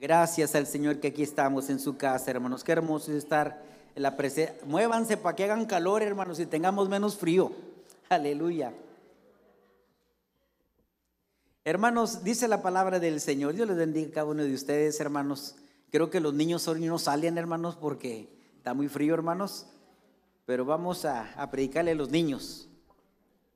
[0.00, 2.64] Gracias al Señor que aquí estamos en su casa, hermanos.
[2.64, 3.62] Qué hermoso es estar
[3.94, 4.56] en la presencia.
[4.64, 7.52] Muévanse para que hagan calor, hermanos, y tengamos menos frío.
[8.08, 8.72] Aleluya.
[11.64, 13.52] Hermanos, dice la palabra del Señor.
[13.52, 15.56] Dios les bendiga a cada uno de ustedes, hermanos.
[15.90, 19.66] Creo que los niños hoy no salen, hermanos, porque está muy frío, hermanos.
[20.46, 22.70] Pero vamos a, a predicarle a los niños.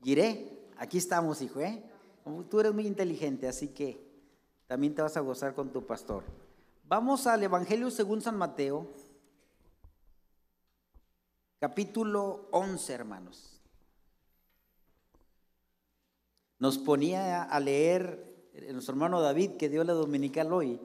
[0.02, 1.82] Iré, aquí estamos, hijo, ¿eh?
[2.50, 4.03] Tú eres muy inteligente, así que
[4.74, 6.24] también te vas a gozar con tu pastor.
[6.88, 8.88] Vamos al Evangelio según San Mateo,
[11.60, 13.60] capítulo 11, hermanos.
[16.58, 20.80] Nos ponía a leer nuestro hermano David, que dio la dominical hoy,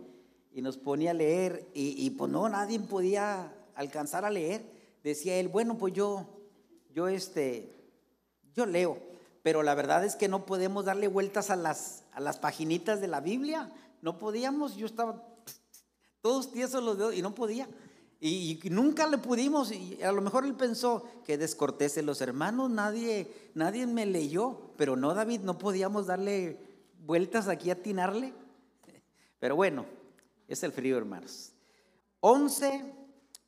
[0.52, 4.62] y nos ponía a leer, y, pues no, nadie podía alcanzar a leer.
[5.04, 6.28] Decía él, bueno, pues yo,
[6.94, 7.74] yo este,
[8.54, 9.02] yo leo
[9.50, 13.08] pero la verdad es que no podemos darle vueltas a las, a las paginitas de
[13.08, 13.72] la Biblia.
[14.04, 15.24] No podíamos, yo estaba
[16.22, 17.68] todos tiesos los dedos y no podía.
[18.20, 23.50] Y, nunca le pudimos, y a lo mejor él pensó que descortese los hermanos, nadie,
[23.56, 26.60] nadie me leyó, pero no, David, no podíamos darle
[27.08, 28.36] vueltas aquí a atinarle.
[29.40, 29.88] Pero bueno,
[30.48, 31.54] es el frío, hermanos.
[32.20, 32.84] 11,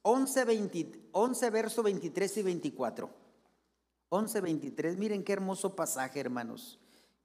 [0.02, 3.21] 11, 20, 11 verso 23 y 24.
[4.12, 6.78] 11.23, miren qué hermoso pasaje, hermanos.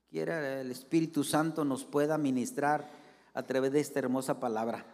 [0.09, 2.89] Quiera el Espíritu Santo nos pueda ministrar
[3.35, 4.87] a través de esta hermosa palabra.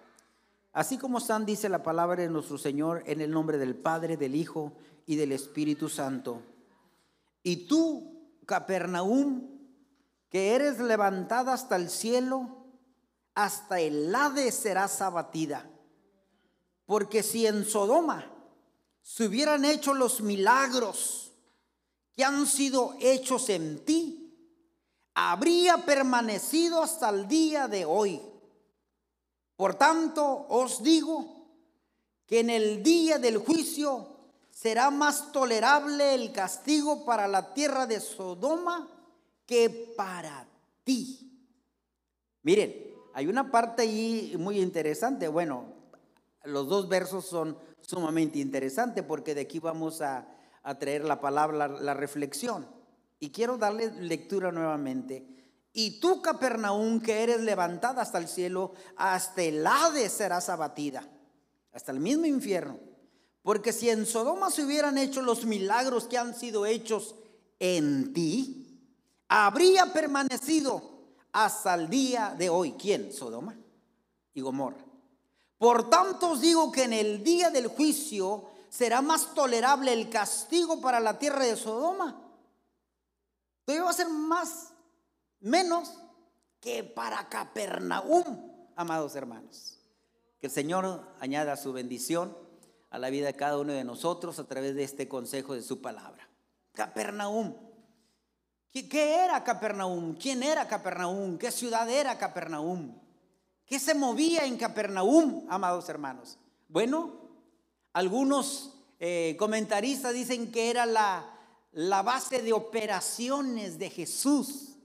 [0.72, 4.34] Así como están, dice la palabra de nuestro Señor, en el nombre del Padre, del
[4.34, 4.72] Hijo
[5.04, 6.40] y del Espíritu Santo.
[7.42, 9.50] Y tú, Capernaum,
[10.30, 12.64] que eres levantada hasta el cielo,
[13.34, 15.68] hasta el Hades serás abatida.
[16.86, 18.32] Porque si en Sodoma
[19.02, 21.31] se hubieran hecho los milagros,
[22.14, 24.22] que han sido hechos en ti,
[25.14, 28.20] habría permanecido hasta el día de hoy.
[29.56, 31.46] Por tanto, os digo
[32.26, 34.08] que en el día del juicio
[34.50, 38.88] será más tolerable el castigo para la tierra de Sodoma
[39.46, 40.46] que para
[40.84, 41.28] ti.
[42.42, 45.28] Miren, hay una parte ahí muy interesante.
[45.28, 45.66] Bueno,
[46.44, 50.26] los dos versos son sumamente interesantes porque de aquí vamos a,
[50.62, 52.66] a traer la palabra, la, reflexión.
[53.18, 55.26] Y quiero darle lectura nuevamente.
[55.72, 61.08] Y tú, Capernaum, que eres levantada hasta el cielo, hasta el Hades serás abatida,
[61.72, 62.78] hasta el mismo infierno.
[63.42, 67.16] Porque si en Sodoma se hubieran hecho los milagros que han sido hechos
[67.58, 68.62] en ti,
[69.28, 70.92] habría permanecido
[71.32, 72.72] hasta el día de hoy.
[72.72, 73.12] ¿Quién?
[73.12, 73.56] Sodoma
[74.34, 74.84] y Gomorra.
[75.58, 80.80] Por tanto os digo que en el día del juicio será más tolerable el castigo
[80.80, 82.18] para la tierra de Sodoma.
[83.66, 84.72] Todavía va a ser más,
[85.40, 85.92] menos
[86.58, 89.78] que para Capernaum, amados hermanos.
[90.40, 92.34] Que el Señor añada su bendición
[92.88, 95.82] a la vida de cada uno de nosotros a través de este consejo de su
[95.82, 96.26] palabra.
[96.72, 97.54] Capernaum.
[98.72, 100.14] ¿Qué, era Capernaum?
[100.14, 101.36] ¿Quién era Capernaum?
[101.36, 102.98] ¿Qué ciudad era Capernaum?
[103.66, 106.38] ¿Qué se movía en Capernaum, amados hermanos?
[106.68, 107.21] Bueno,
[107.92, 111.28] algunos eh, comentaristas dicen que era la,
[111.72, 114.76] la base de operaciones de Jesús.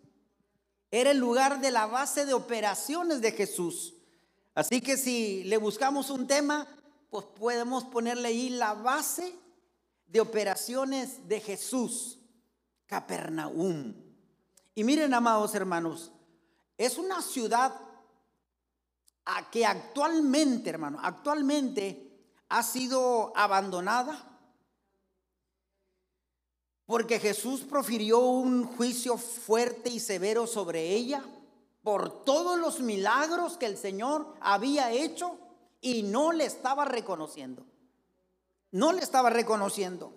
[0.89, 3.93] Era el lugar de la base de operaciones de Jesús.
[4.55, 6.67] Así que si le buscamos un tema,
[7.09, 9.35] pues podemos ponerle ahí la base
[10.07, 12.19] de operaciones de Jesús,
[12.85, 13.93] Capernaum.
[14.73, 16.11] Y miren, amados hermanos,
[16.77, 17.73] es una ciudad
[19.25, 22.06] a que actualmente, hermano, actualmente
[22.49, 24.23] ha sido abandonada
[26.85, 31.23] porque Jesús profirió un juicio fuerte y severo sobre ella
[31.83, 35.37] por todos los milagros que el Señor había hecho
[35.81, 37.65] y no le estaba reconociendo.
[38.71, 40.13] No le estaba reconociendo.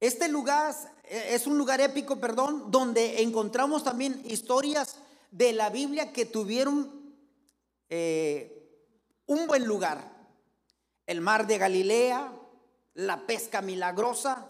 [0.00, 0.74] Este lugar
[1.04, 4.96] es un lugar épico, perdón, donde encontramos también historias
[5.30, 7.14] de la Biblia que tuvieron
[7.88, 8.86] eh,
[9.26, 10.11] un buen lugar
[11.06, 12.32] el mar de Galilea,
[12.94, 14.46] la pesca milagrosa,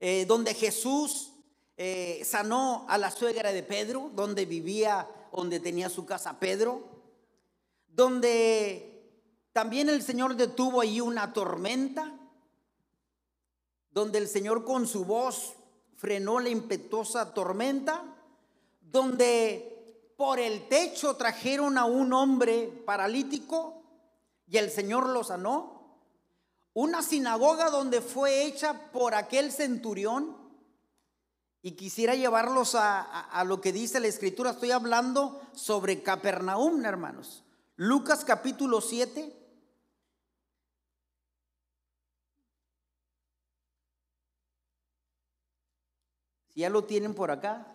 [0.00, 1.32] eh, donde Jesús
[1.76, 6.82] eh, sanó a la suegra de Pedro, donde vivía, donde tenía su casa Pedro,
[7.88, 8.94] donde
[9.52, 12.12] también el Señor detuvo ahí una tormenta,
[13.90, 15.54] donde el Señor con su voz
[15.96, 18.04] frenó la impetuosa tormenta,
[18.80, 23.83] donde por el techo trajeron a un hombre paralítico
[24.46, 25.74] y el Señor lo sanó.
[26.72, 30.36] Una sinagoga donde fue hecha por aquel centurión.
[31.62, 34.50] Y quisiera llevarlos a, lo que dice la escritura.
[34.50, 37.42] Estoy hablando sobre Capernaum, hermanos.
[37.76, 39.34] Lucas capítulo 7.
[46.48, 47.66] Si ya lo tienen por acá.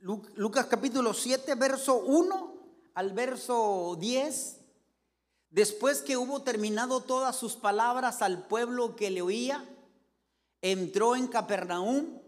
[0.00, 2.58] Lucas capítulo 7, verso 1
[2.94, 4.57] al verso 10.
[5.50, 9.64] Después que hubo terminado todas sus palabras al pueblo que le oía,
[10.60, 12.20] entró en Capernaum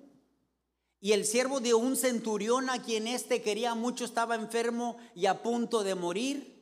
[1.00, 5.42] y el siervo de un centurión a quien éste quería mucho estaba enfermo y a
[5.42, 6.60] punto de morir.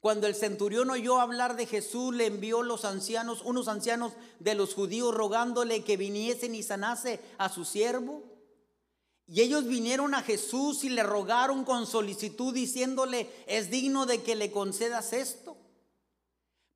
[0.00, 4.74] Cuando el centurión oyó hablar de Jesús, le envió los ancianos, unos ancianos de los
[4.74, 8.24] judíos, rogándole que viniesen y sanase a su siervo.
[9.26, 14.36] Y ellos vinieron a Jesús y le rogaron con solicitud, diciéndole, es digno de que
[14.36, 15.49] le concedas esto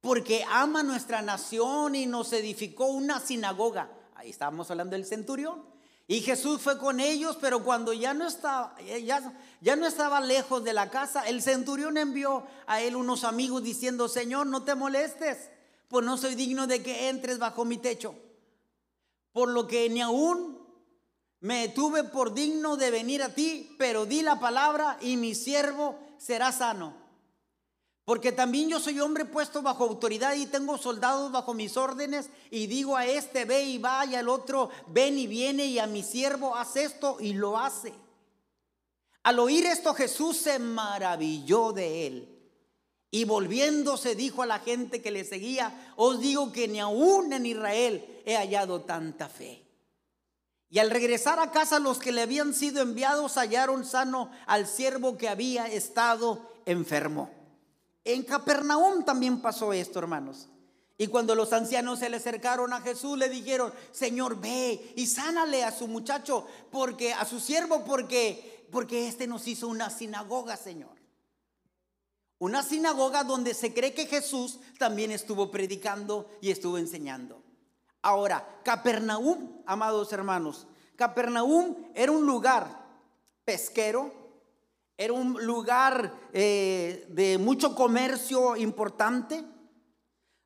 [0.05, 3.91] porque ama nuestra nación y nos edificó una sinagoga.
[4.15, 5.65] Ahí estábamos hablando del centurión.
[6.07, 10.63] Y Jesús fue con ellos, pero cuando ya no estaba, ya, ya no estaba lejos
[10.63, 15.49] de la casa, el centurión envió a él unos amigos diciendo, Señor, no te molestes,
[15.89, 18.15] pues no soy digno de que entres bajo mi techo.
[19.33, 20.59] Por lo que ni aún
[21.41, 25.99] me tuve por digno de venir a ti, pero di la palabra y mi siervo
[26.19, 27.04] será sano.
[28.05, 32.67] Porque también yo soy hombre puesto bajo autoridad y tengo soldados bajo mis órdenes y
[32.67, 36.03] digo a este ve y va y al otro ven y viene y a mi
[36.03, 37.95] siervo haz esto y lo hace.
[39.23, 42.35] Al oír esto Jesús se maravilló de él
[43.11, 47.47] y volviéndose dijo a la gente que le seguía, os digo que ni aún en
[47.47, 49.65] Israel he hallado tanta fe.
[50.69, 55.17] Y al regresar a casa los que le habían sido enviados hallaron sano al siervo
[55.17, 57.44] que había estado enfermo.
[58.05, 60.49] En Capernaum también pasó esto, hermanos.
[60.97, 65.65] Y cuando los ancianos se le acercaron a Jesús, le dijeron, Señor, ve y sánale
[65.65, 70.95] a su muchacho, porque a su siervo, porque, porque este nos hizo una sinagoga, Señor.
[72.39, 77.43] Una sinagoga donde se cree que Jesús también estuvo predicando y estuvo enseñando.
[78.03, 82.85] Ahora, Capernaum, amados hermanos, Capernaum era un lugar
[83.45, 84.13] pesquero,
[84.97, 89.45] era un lugar eh, de mucho comercio importante,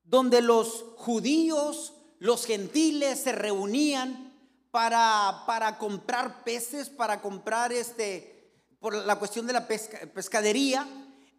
[0.04, 4.34] donde los judíos, los gentiles se reunían
[4.70, 10.86] para, para comprar peces, para comprar este, por la cuestión de la pescadería,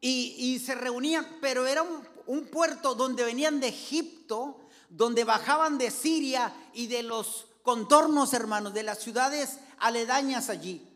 [0.01, 1.83] y, se reunían, pero era
[2.25, 8.73] un puerto donde venían de Egipto, donde bajaban de Siria y de los contornos, hermanos,
[8.73, 10.88] de las ciudades aledañas allí.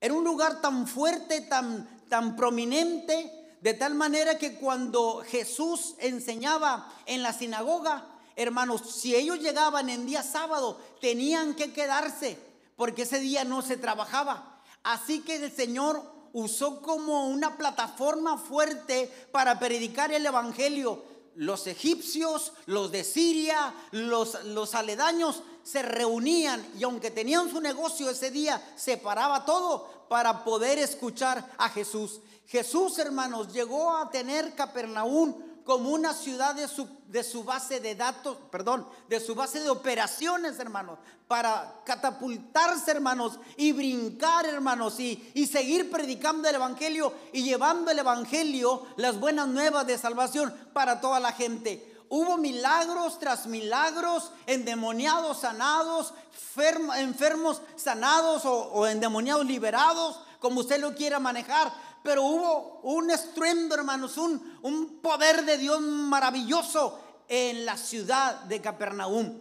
[0.00, 6.90] Era un lugar tan fuerte, tan, tan prominente, de tal manera que cuando Jesús enseñaba
[7.04, 8.06] en la sinagoga,
[8.36, 12.38] hermanos, si ellos llegaban en día sábado, tenían que quedarse,
[12.76, 14.62] porque ese día no se trabajaba.
[14.82, 21.04] Así que el Señor usó como una plataforma fuerte para predicar el Evangelio.
[21.34, 28.10] Los egipcios, los de Siria, los, los aledaños se reunían y aunque tenían su negocio
[28.10, 32.20] ese día, se paraba todo para poder escuchar a Jesús.
[32.46, 35.34] Jesús, hermanos, llegó a tener Capernaum
[35.64, 39.70] como una ciudad de su, de su base de datos, perdón, de su base de
[39.70, 40.98] operaciones, hermanos,
[41.28, 47.98] para catapultarse, hermanos, y brincar, hermanos, y, y seguir predicando el Evangelio y llevando el
[47.98, 55.40] Evangelio, las buenas nuevas de salvación para toda la gente hubo milagros tras milagros, endemoniados
[55.40, 56.12] sanados,
[56.98, 61.72] enfermos sanados o, endemoniados liberados, como usted lo quiera manejar.
[62.02, 68.60] Pero hubo un estruendo, hermanos, un, un poder de Dios maravilloso en la ciudad de
[68.60, 69.38] Capernaum.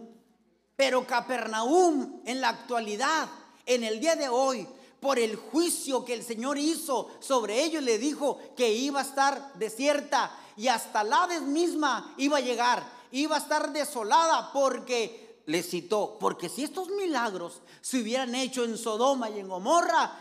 [0.76, 3.28] Pero Capernaum en la actualidad,
[3.66, 4.68] en el día de hoy,
[5.00, 9.54] por el juicio que el Señor hizo sobre ellos, le dijo que iba a estar
[9.56, 15.64] desierta y hasta la vez misma iba a llegar, iba a estar desolada porque le
[15.64, 20.12] citó, porque si estos milagros se hubieran hecho en Sodoma y en Gomorra,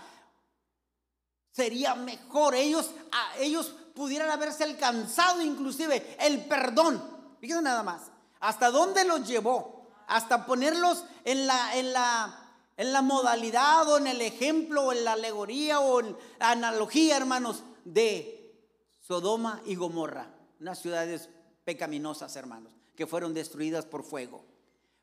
[1.58, 2.92] sería mejor, ellos,
[3.40, 7.02] ellos pudieran haberse alcanzado inclusive el perdón.
[7.40, 8.02] Fíjense nada más,
[8.38, 12.44] hasta dónde los llevó, hasta ponerlos en la, en la
[12.76, 17.16] en la modalidad o en el ejemplo o en la alegoría o en la analogía,
[17.16, 18.54] hermanos, de
[19.00, 21.28] Sodoma y Gomorra, unas ciudades
[21.64, 24.44] pecaminosas, hermanos, que fueron destruidas por fuego.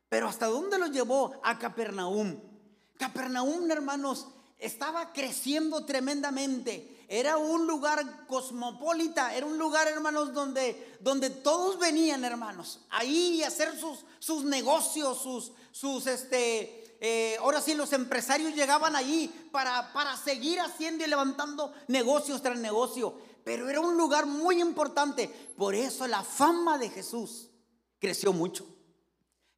[0.08, 1.38] Pero ¿hasta dónde los llevó?
[1.44, 2.40] A Capernaum.
[2.96, 4.26] Capernaum, hermanos,
[4.58, 7.04] estaba creciendo tremendamente.
[7.08, 13.48] Era un lugar cosmopolita, era un lugar, hermanos, donde, donde todos venían, hermanos, ahí a
[13.48, 19.92] hacer sus, sus negocios, sus, sus, este, eh, ahora sí, los empresarios llegaban allí para,
[19.92, 23.14] para seguir haciendo y levantando negocios tras negocio.
[23.44, 25.28] pero era un lugar muy importante.
[25.56, 27.48] Por eso la fama de Jesús
[28.00, 28.66] creció mucho.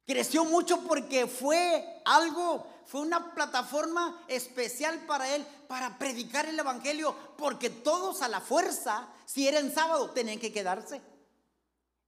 [0.05, 7.15] Creció mucho porque fue algo, fue una plataforma especial para él, para predicar el Evangelio,
[7.37, 10.99] porque todos a la fuerza, si era en sábado, tenían que quedarse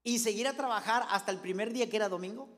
[0.03, 2.50] y seguir a trabajar hasta el primer día que era domingo.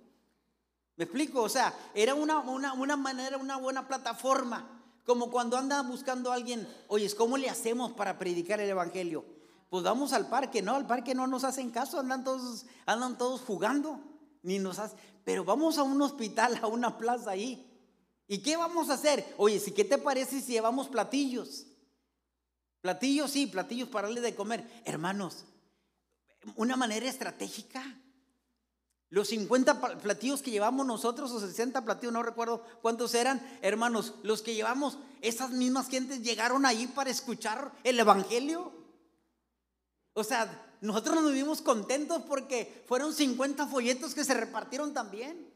[0.96, 1.42] ¿Me explico?
[1.42, 4.70] O sea, era una, una, manera, una buena plataforma.
[5.06, 9.26] Como cuando anda buscando a alguien, oye, ¿cómo le hacemos para predicar el Evangelio?
[9.70, 13.42] Pues vamos al parque, no, al parque no nos hacen caso, andan todos, andan todos
[13.42, 14.00] jugando,
[14.44, 17.70] ni nos hacen, pero vamos a un hospital, a una plaza ahí.
[18.34, 19.36] ¿Y qué vamos a hacer?
[19.38, 21.68] Oye, ¿si qué te parece si llevamos platillos?
[22.82, 24.68] Platillos, sí, platillos para darle de comer.
[24.86, 25.46] Hermanos,
[26.56, 27.84] una manera estratégica.
[29.10, 34.42] Los 50 platillos que llevamos nosotros, o 60 platillos, no recuerdo cuántos eran, hermanos, los
[34.42, 38.74] que llevamos, esas mismas gentes llegaron ahí para escuchar el Evangelio.
[40.14, 45.54] O sea, nosotros nos vivimos contentos porque fueron 50 folletos que se repartieron también.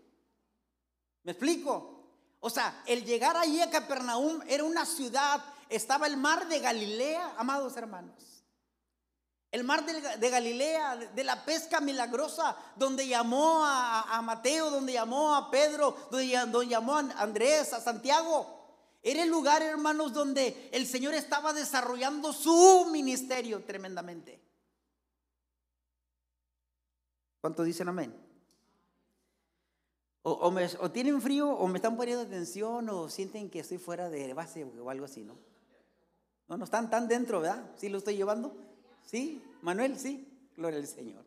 [1.24, 1.97] ¿Me explico?
[2.40, 7.36] O sea, el llegar allí a Capernaum era una ciudad, estaba el mar de Galilea,
[7.38, 8.44] amados hermanos.
[9.50, 15.50] El mar de, Galilea, de la pesca milagrosa, donde llamó a, Mateo, donde llamó a
[15.50, 18.56] Pedro, donde, donde llamó a Andrés, a Santiago.
[19.02, 24.44] Era el lugar, hermanos, donde el Señor estaba desarrollando su ministerio tremendamente.
[27.40, 28.27] ¿Cuántos dicen amén?
[30.30, 34.66] O, tienen frío, o me están poniendo atención, o sienten que estoy fuera de base
[34.66, 35.38] o algo así, ¿no?
[36.50, 37.72] No, no están tan dentro, ¿verdad?
[37.78, 38.54] ¿Sí lo estoy llevando?
[39.06, 39.42] ¿Sí?
[39.62, 40.28] Manuel, sí.
[40.58, 41.24] Gloria al Señor.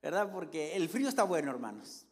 [0.00, 0.30] ¿Verdad?
[0.32, 2.04] Porque el frío está bueno, hermanos.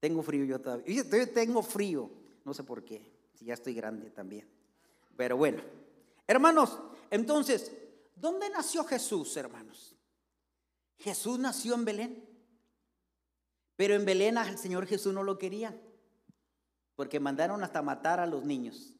[0.00, 1.02] Tengo frío yo todavía.
[1.02, 2.10] Yo tengo frío.
[2.44, 3.10] No sé por qué.
[3.32, 4.46] Si ya estoy grande también.
[5.16, 5.62] Pero bueno.
[6.26, 6.78] Hermanos,
[7.10, 7.72] entonces,
[8.14, 9.96] ¿dónde nació Jesús, hermanos?
[10.98, 12.25] Jesús nació en Belén.
[13.76, 15.78] Pero en Belén al Señor Jesús no lo quería.
[16.96, 18.94] Porque mandaron hasta matar a los niños.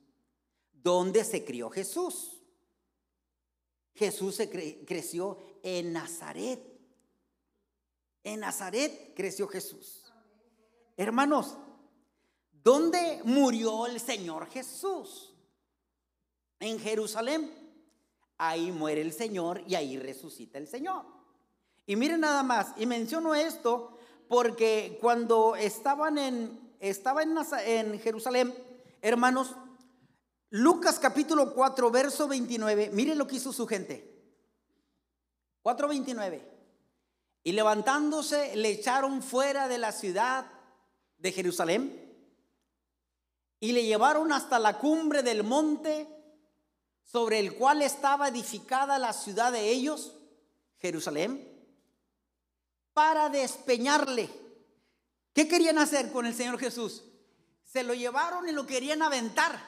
[0.72, 2.36] ¿Dónde se crió Jesús?
[3.94, 4.50] Jesús se
[4.84, 6.60] creció en Nazaret.
[8.22, 10.12] En Nazaret creció Jesús.
[10.96, 11.56] Hermanos,
[12.52, 15.34] ¿dónde murió el Señor Jesús?
[16.60, 17.50] En Jerusalén.
[18.38, 21.06] Ahí muere el Señor y ahí resucita el Señor.
[21.86, 23.95] Y miren nada más, y menciono esto
[24.28, 28.54] porque cuando estaban en, estaba en, en Jerusalén,
[29.02, 29.54] hermanos,
[30.50, 34.12] Lucas capítulo 4, verso 29, miren lo que hizo su gente.
[35.62, 36.42] 4.29.
[37.42, 40.46] Y levantándose le echaron fuera de la ciudad
[41.18, 42.02] de Jerusalén
[43.60, 46.08] y le llevaron hasta la cumbre del monte
[47.02, 50.12] sobre el cual estaba edificada la ciudad de ellos,
[50.78, 51.55] Jerusalén
[52.96, 54.30] para despeñarle.
[55.34, 57.04] ¿Qué querían hacer con el Señor Jesús?
[57.62, 59.60] Se lo llevaron y lo querían aventar.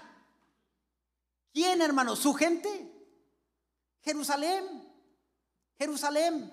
[1.53, 2.17] ¿Quién, hermano?
[2.17, 2.91] ¿Su gente?
[4.01, 4.65] Jerusalén.
[5.77, 6.51] Jerusalén.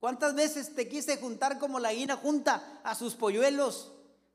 [0.00, 3.92] ¿Cuántas veces te quise juntar como la guina junta a sus polluelos?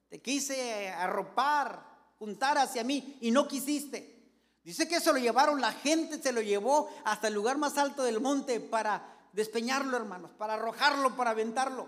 [0.08, 1.86] Te quise arropar,
[2.18, 4.26] juntar hacia mí y no quisiste.
[4.64, 8.04] Dice que se lo llevaron, la gente se lo llevó hasta el lugar más alto
[8.04, 11.88] del monte para despeñarlo, hermanos, para arrojarlo, para aventarlo.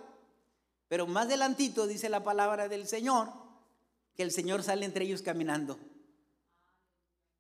[0.87, 3.29] Pero más adelantito dice la palabra del Señor,
[4.15, 5.79] que el Señor sale entre ellos caminando.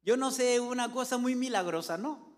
[0.03, 2.33] Yo no sé, una cosa muy milagrosa, ¿no?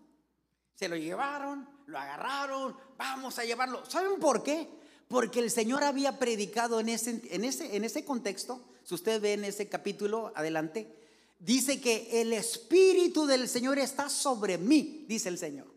[0.74, 3.84] Se lo llevaron, lo agarraron, vamos a llevarlo.
[3.86, 4.68] ¿Saben por qué?
[5.08, 9.32] Porque el Señor había predicado en ese, en ese, en ese contexto, si usted ve
[9.32, 10.94] en ese capítulo adelante,
[11.38, 15.75] dice que el Espíritu del Señor está sobre mí, dice el Señor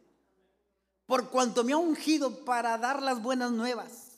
[1.09, 4.11] por cuanto me ha ungido para dar las buenas nuevas,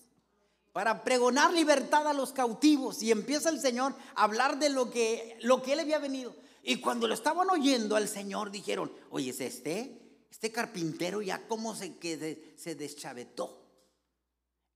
[0.74, 3.02] para pregonar libertad a los cautivos.
[3.02, 6.36] Y empieza el Señor a hablar de lo que, lo que él había venido.
[6.64, 10.26] Y cuando lo estaban oyendo al Señor, dijeron, oye, ¿es este?
[10.30, 13.70] Este carpintero ya como se, que se deschavetó.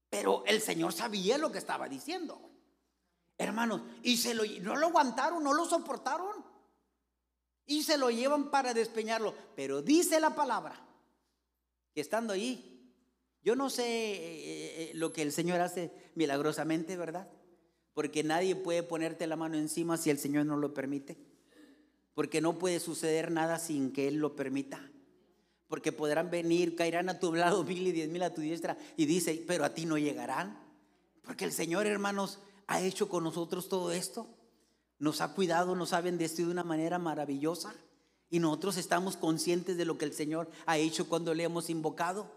[0.10, 2.40] Pero el Señor sabía lo que estaba diciendo.
[3.38, 6.46] Hermanos, y se lo, no lo aguantaron, no lo soportaron.
[7.66, 9.36] Y se lo llevan para despeñarlo.
[9.58, 10.82] Pero dice la palabra
[11.96, 12.92] que estando ahí,
[13.42, 17.30] yo no sé eh, eh, eh, lo que el Señor hace milagrosamente, ¿verdad?
[17.94, 21.18] Porque nadie puede ponerte la mano encima si el Señor no lo permite.
[22.14, 24.92] Porque no puede suceder nada sin que Él lo permita.
[25.68, 29.06] Porque podrán venir, caerán a tu lado mil y diez mil a tu diestra y
[29.06, 30.60] dice, pero a ti no llegarán.
[31.24, 34.28] Porque el Señor, hermanos, ha hecho con nosotros todo esto.
[35.00, 37.74] Nos ha cuidado, nos ha bendecido de una manera maravillosa.
[38.36, 42.30] Y nosotros estamos conscientes de lo que el Señor ha hecho cuando le hemos invocado.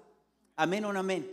[0.54, 1.28] Amén o no amén.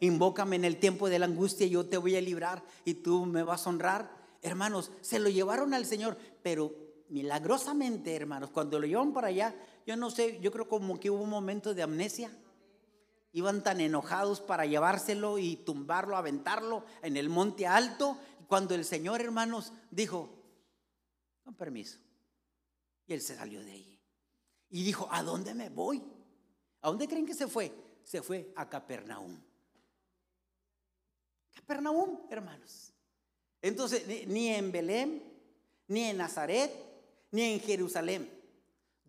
[0.00, 3.42] Invócame en el tiempo de la angustia, yo te voy a librar y tú me
[3.42, 4.10] vas a honrar.
[4.42, 6.70] Hermanos, se lo llevaron al Señor, pero
[7.08, 9.54] milagrosamente, hermanos, cuando lo llevan para allá,
[9.86, 12.30] yo no sé, yo creo como que hubo un momento de amnesia.
[13.32, 18.18] Iban tan enojados para llevárselo y tumbarlo, aventarlo en el monte alto.
[18.48, 20.28] Cuando el Señor, hermanos, dijo,
[21.42, 21.96] con permiso.
[23.06, 23.89] Y él se salió de ahí.
[24.70, 26.02] Y dijo, ¿a dónde me voy?
[26.82, 27.72] ¿A dónde creen que se fue?
[28.04, 29.38] Se fue a Capernaum.
[31.54, 32.92] Capernaum, hermanos.
[33.60, 35.22] Entonces, ni en Belén,
[35.88, 36.72] ni en Nazaret,
[37.32, 38.30] ni en Jerusalén.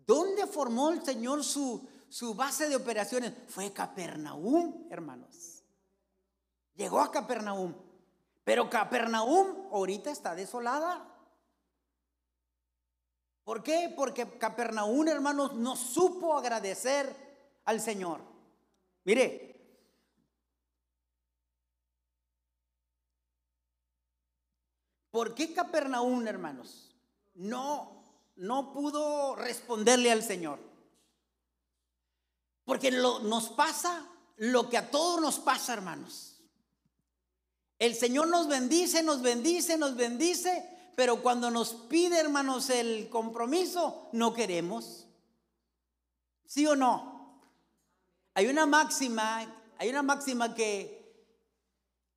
[0.06, 3.32] ¿Dónde formó el Señor su, su base de operaciones?
[3.48, 5.62] Fue Capernaum, hermanos.
[6.74, 7.74] Llegó a Capernaum.
[8.44, 11.11] Pero Capernaum ahorita está desolada.
[13.44, 13.92] ¿Por qué?
[13.94, 17.14] Porque Capernaum, hermanos, no supo agradecer
[17.64, 18.20] al Señor.
[19.04, 19.52] Mire,
[25.10, 26.94] ¿por qué Capernaum, hermanos,
[27.34, 28.04] no,
[28.36, 30.60] no pudo responderle al Señor?
[32.64, 34.06] Porque nos pasa
[34.36, 36.40] lo que a todos nos pasa, hermanos.
[37.78, 44.08] El Señor nos bendice, nos bendice, nos bendice, pero cuando nos pide, hermanos, el compromiso,
[44.12, 45.06] no queremos.
[46.44, 47.40] ¿Sí o no?
[48.34, 49.46] Hay una máxima,
[49.78, 51.26] hay una máxima que,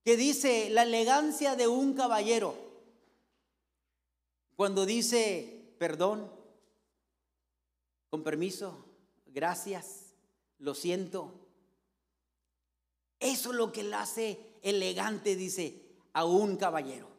[0.04, 2.56] que dice la elegancia de un caballero.
[4.56, 6.32] Cuando dice perdón,
[8.10, 8.86] con permiso,
[9.26, 10.14] gracias,
[10.60, 11.34] lo siento.
[13.20, 15.82] Eso es lo que le hace elegante, dice,
[16.14, 17.15] a un caballero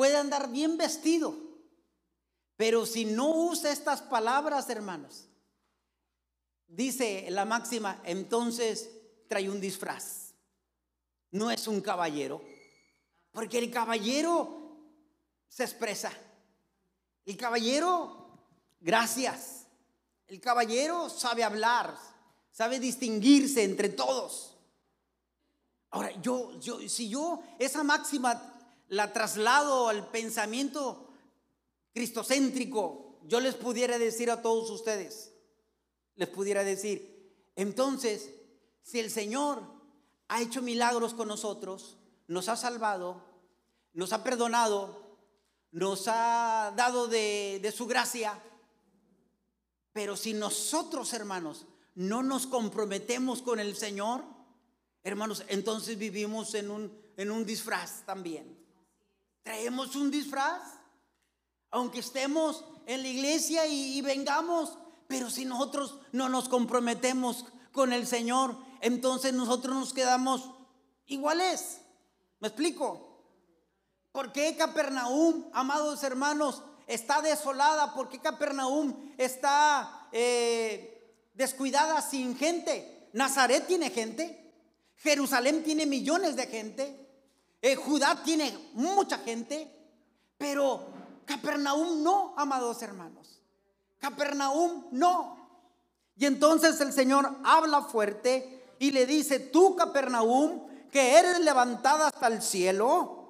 [0.00, 1.36] puede andar bien vestido,
[2.56, 5.28] pero si no usa estas palabras, hermanos,
[6.66, 8.88] dice la máxima, entonces
[9.28, 10.32] trae un disfraz.
[11.32, 12.42] No es un caballero,
[13.30, 14.78] porque el caballero
[15.50, 16.10] se expresa.
[17.26, 18.38] El caballero,
[18.80, 19.66] gracias.
[20.28, 21.94] El caballero sabe hablar,
[22.50, 24.56] sabe distinguirse entre todos.
[25.90, 28.49] Ahora, yo, yo, si yo esa máxima
[28.90, 31.08] la traslado al pensamiento
[31.94, 35.32] cristocéntrico, yo les pudiera decir a todos ustedes,
[36.16, 38.30] les pudiera decir, entonces,
[38.82, 39.62] si el Señor
[40.28, 43.22] ha hecho milagros con nosotros, nos ha salvado,
[43.92, 45.00] nos ha perdonado,
[45.70, 48.42] nos ha dado de, de su gracia,
[49.92, 54.24] pero si nosotros, hermanos, no nos comprometemos con el Señor,
[55.04, 58.59] hermanos, entonces vivimos en un, en un disfraz también.
[59.50, 60.62] Traemos un disfraz,
[61.72, 68.06] aunque estemos en la iglesia y, vengamos, pero si nosotros no nos comprometemos con el
[68.06, 70.52] Señor, entonces nosotros nos quedamos
[71.06, 71.80] iguales.
[72.38, 73.24] ¿Me explico?
[74.12, 77.92] ¿Por qué Capernaum, amados hermanos, está desolada?
[77.92, 83.08] ¿Por qué Capernaum está eh, descuidada sin gente?
[83.14, 84.54] Nazaret tiene gente.
[84.98, 87.09] Jerusalén tiene millones de gente.
[87.62, 89.70] Eh, Judá tiene mucha gente,
[90.38, 90.86] pero
[91.24, 93.40] Capernaum no, amados hermanos.
[93.98, 95.36] Capernaum no.
[96.16, 102.26] Y entonces el Señor habla fuerte y le dice, tú Capernaum, que eres levantada hasta
[102.26, 103.20] el cielo,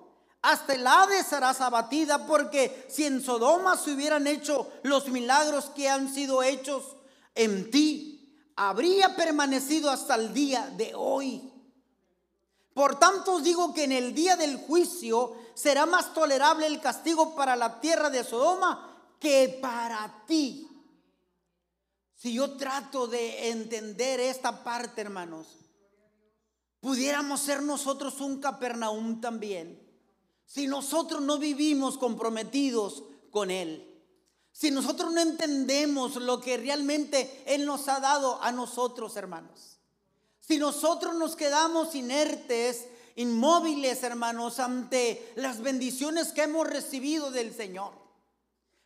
[0.43, 5.89] hasta el Hades serás abatida, porque si en Sodoma se hubieran hecho los milagros que
[5.89, 6.97] han sido hechos
[7.35, 11.50] en ti, habría permanecido hasta el día de hoy.
[12.75, 17.35] Por tanto os digo que en el día del juicio será más tolerable el castigo
[17.35, 20.69] para la tierra de Sodoma que para ti.
[22.15, 25.47] Si yo trato de entender esta parte, hermanos,
[26.81, 29.81] pudiéramos ser nosotros un Capernaum también.
[30.45, 33.87] Si nosotros no vivimos comprometidos con Él.
[34.53, 39.80] Si nosotros no entendemos lo que realmente Él nos ha dado a nosotros, hermanos.
[40.51, 47.93] Si nosotros nos quedamos inertes, inmóviles, hermanos, ante las bendiciones que hemos recibido del Señor.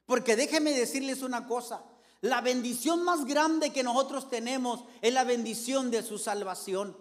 [0.04, 1.82] Porque déjenme decirles una cosa,
[2.20, 6.94] la bendición más grande que nosotros tenemos es la bendición de su salvación.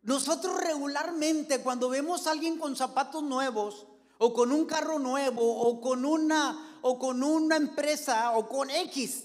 [0.00, 5.82] Nosotros regularmente cuando vemos a alguien con zapatos nuevos o con un carro nuevo o
[5.82, 9.24] con una o con una empresa o con X,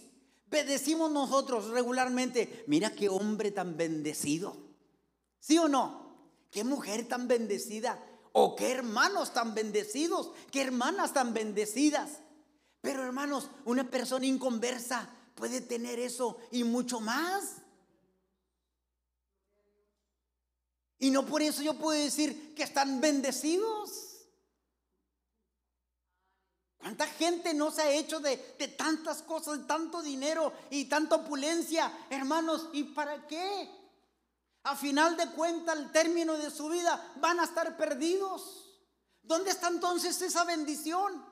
[0.49, 4.57] Decimos nosotros regularmente, mira qué hombre tan bendecido.
[5.39, 6.09] ¿Sí o no?
[6.51, 8.03] Qué mujer tan bendecida.
[8.31, 10.31] O qué hermanos tan bendecidos.
[10.51, 12.19] Qué hermanas tan bendecidas.
[12.81, 17.57] Pero hermanos, una persona inconversa puede tener eso y mucho más.
[20.97, 24.08] Y no por eso yo puedo decir que están bendecidos.
[26.79, 28.37] ¿Cuánta gente no se ha hecho de,
[28.77, 31.91] tantas cosas, de tanto dinero y tanta opulencia?
[32.09, 33.69] Hermanos, ¿y para qué?
[34.63, 38.79] A final de cuentas, al término de su vida, van a estar perdidos.
[39.21, 41.25] ¿Dónde está entonces esa bendición?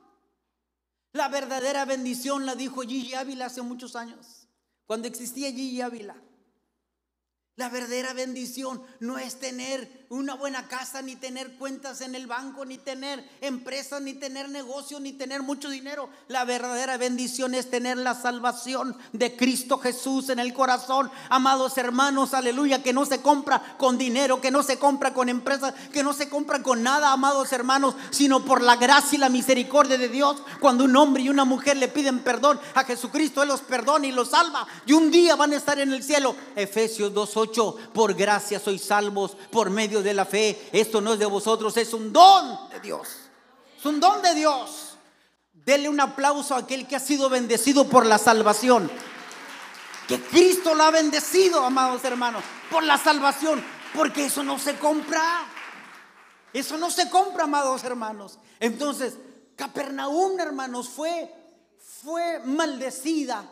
[1.14, 4.48] La verdadera bendición la dijo Gigi Ávila hace muchos años,
[4.86, 6.16] cuando existía Gigi Ávila.
[7.58, 12.64] La verdadera bendición no es tener una buena casa, ni tener cuentas en el banco,
[12.66, 16.08] ni tener empresas, ni tener negocio, ni tener mucho dinero.
[16.28, 21.10] La verdadera bendición es tener la salvación de Cristo Jesús en el corazón.
[21.30, 25.74] Amados hermanos, aleluya, que no se compra con dinero, que no se compra con empresas,
[25.92, 29.98] que no se compra con nada, amados hermanos, sino por la gracia y la misericordia
[29.98, 30.44] de Dios.
[30.60, 34.12] Cuando un hombre y una mujer le piden perdón a Jesucristo, Él los perdona y
[34.12, 34.68] los salva.
[34.86, 36.36] Y un día van a estar en el cielo.
[36.56, 37.47] Efesios 2.8
[37.94, 40.70] por gracia sois salvos por medio de la fe.
[40.72, 43.08] Esto no es de vosotros, es un don de Dios.
[43.78, 44.98] Es un don de Dios.
[45.54, 48.90] Dele un aplauso a aquel que ha sido bendecido por la salvación.
[50.08, 53.64] Que Cristo lo ha bendecido, amados hermanos, por la salvación.
[53.94, 55.46] Porque eso no se compra.
[56.54, 58.40] Eso no se compra, amados hermanos.
[58.60, 59.16] Entonces,
[59.56, 61.34] Capernaum, hermanos, fue,
[62.04, 63.44] fue maldecida.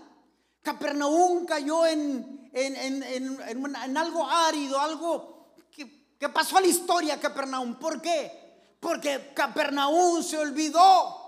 [0.66, 7.76] Capernaum cayó en, en, algo árido, algo que, pasó a la historia Capernaum.
[7.76, 8.76] ¿Por qué?
[8.80, 11.22] Porque Capernaum se olvidó.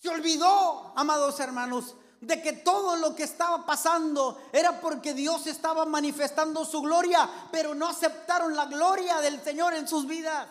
[0.00, 5.86] Se olvidó, amados hermanos, de que todo lo que estaba pasando era porque Dios estaba
[5.86, 10.48] manifestando su gloria, pero no aceptaron la gloria del Señor en sus vidas.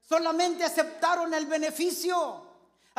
[0.00, 2.47] Solamente aceptaron el beneficio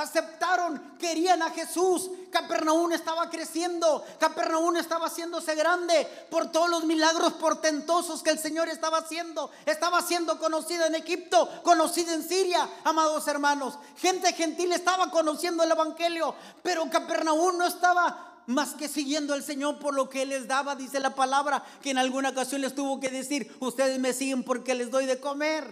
[0.01, 2.09] aceptaron, querían a Jesús.
[2.31, 8.69] Capernaum estaba creciendo, Capernaum estaba haciéndose grande por todos los milagros portentosos que el Señor
[8.69, 9.49] estaba haciendo.
[9.65, 13.79] Estaba siendo conocida en Egipto, conocida en Siria, amados hermanos.
[13.97, 19.77] Gente gentil estaba conociendo el Evangelio, pero Capernaum no estaba más que siguiendo al Señor
[19.79, 23.09] por lo que les daba, dice la palabra, que en alguna ocasión les tuvo que
[23.09, 25.71] decir, ustedes me siguen porque les doy de comer,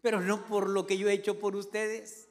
[0.00, 2.27] pero no por lo que yo he hecho por ustedes.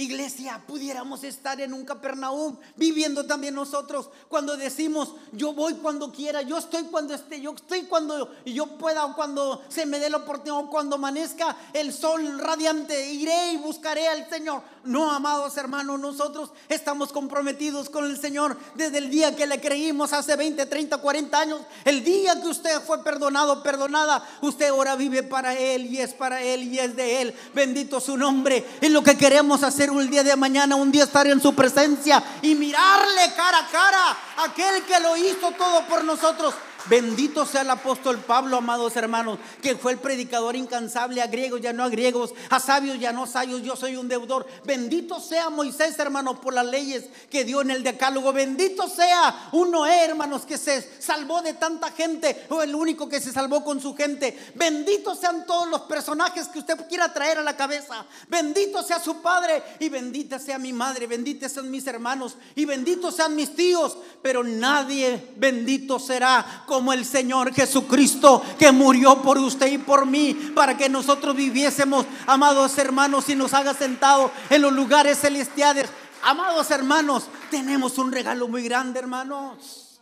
[0.00, 6.42] Iglesia, pudiéramos estar en un Capernaum viviendo también nosotros cuando decimos, yo voy cuando quiera,
[6.42, 10.70] yo estoy cuando esté, yo estoy cuando yo pueda, cuando se me dé la oportunidad,
[10.70, 14.62] cuando amanezca el sol radiante, iré y buscaré al Señor.
[14.84, 20.14] No, amados hermanos, nosotros estamos comprometidos con el Señor desde el día que le creímos
[20.14, 21.60] hace 20, 30, 40 años.
[21.84, 26.42] El día que usted fue perdonado, perdonada, usted ahora vive para Él y es para
[26.42, 27.34] Él y es de Él.
[27.54, 28.64] Bendito su nombre.
[28.80, 32.22] Es lo que queremos hacer un día de mañana, un día estar en su presencia
[32.42, 36.54] y mirarle cara a cara aquel que lo hizo todo por nosotros.
[36.88, 41.72] Bendito sea el apóstol Pablo, amados hermanos, que fue el predicador incansable a griegos, ya
[41.72, 44.46] no a griegos, a sabios, ya no sabios, yo soy un deudor.
[44.64, 48.32] Bendito sea Moisés, hermanos, por las leyes que dio en el decálogo.
[48.32, 53.20] Bendito sea un Noé, hermanos, que se salvó de tanta gente, o el único que
[53.20, 54.52] se salvó con su gente.
[54.54, 58.04] Bendito sean todos los personajes que usted quiera traer a la cabeza.
[58.28, 63.16] Bendito sea su padre y bendita sea mi madre, benditos sean mis hermanos y benditos
[63.16, 69.66] sean mis tíos, pero nadie bendito será como el Señor Jesucristo que murió por usted
[69.72, 74.72] y por mí para que nosotros viviésemos, amados hermanos, y nos haga sentado en los
[74.72, 75.90] lugares celestiales.
[76.22, 80.00] Amados hermanos, tenemos un regalo muy grande, hermanos.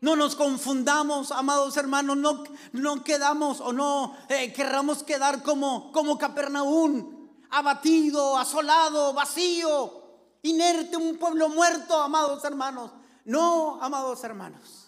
[0.00, 6.16] No nos confundamos, amados hermanos, no, no quedamos o no eh, querramos quedar como, como
[6.16, 10.04] Capernaum, abatido, asolado, vacío,
[10.42, 12.92] inerte, un pueblo muerto, amados hermanos.
[13.24, 14.85] No, amados hermanos.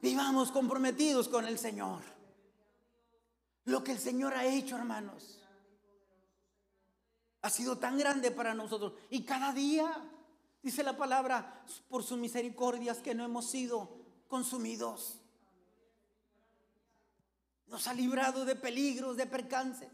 [0.00, 2.02] Vivamos comprometidos con el Señor.
[3.64, 5.38] Lo que el Señor ha hecho, hermanos,
[7.42, 8.94] ha sido tan grande para nosotros.
[9.10, 9.92] Y cada día,
[10.62, 13.90] dice la palabra, por sus misericordias que no hemos sido
[14.28, 15.18] consumidos.
[17.66, 19.92] Nos ha librado de peligros, de percances.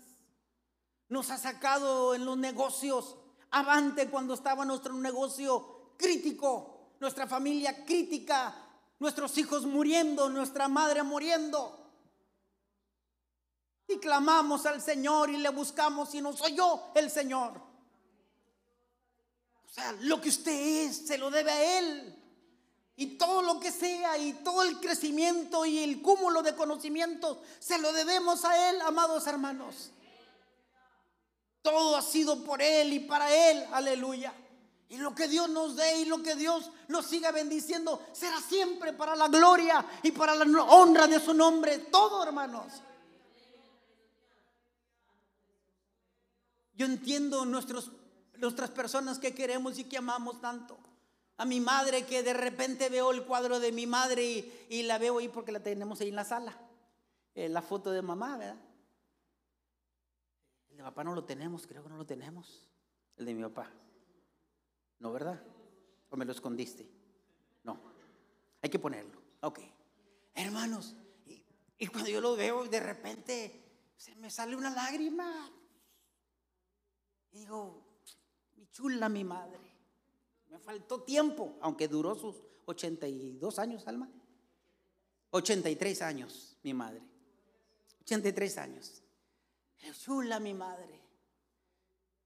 [1.09, 3.17] Nos ha sacado en los negocios
[3.51, 8.66] avante cuando estaba nuestro negocio crítico, nuestra familia crítica,
[8.99, 11.83] nuestros hijos muriendo, nuestra madre muriendo.
[13.89, 17.53] Y clamamos al Señor y le buscamos y nos oyó el Señor.
[19.65, 22.23] O sea, lo que usted es se lo debe a Él.
[22.99, 27.79] Y todo lo que sea y todo el crecimiento y el cúmulo de conocimientos se
[27.79, 29.91] lo debemos a Él, amados hermanos.
[31.61, 34.33] Todo ha sido por Él y para Él, aleluya.
[34.89, 38.93] Y lo que Dios nos dé y lo que Dios nos siga bendiciendo será siempre
[38.93, 41.79] para la gloria y para la honra de su nombre.
[41.79, 42.73] Todo, hermanos.
[46.75, 47.91] Yo entiendo nuestros,
[48.37, 50.79] nuestras personas que queremos y que amamos tanto.
[51.39, 55.19] A mi madre que de repente veo el cuadro de mi madre y, la veo
[55.19, 56.57] ahí porque la tenemos ahí en la sala.
[57.35, 58.57] Eh, la foto de mamá, ¿verdad?
[60.71, 62.69] El de papá no lo tenemos, creo que no lo tenemos.
[63.17, 63.71] El de mi papá.
[64.99, 65.43] ¿No, verdad?
[66.11, 66.89] ¿O me lo escondiste?
[67.65, 67.81] No.
[68.63, 69.21] Hay que ponerlo.
[69.41, 69.61] Ok.
[70.35, 70.95] Hermanos,
[71.79, 75.51] y, cuando yo lo veo, de repente se me sale una lágrima.
[77.33, 77.83] Y digo,
[78.55, 79.61] mi chula, mi madre.
[80.49, 84.11] Me faltó tiempo, aunque duró sus 82 años, Alma.
[85.31, 87.03] 83 años, mi madre.
[88.03, 89.03] 83 años.
[89.93, 91.01] Chula, mi madre.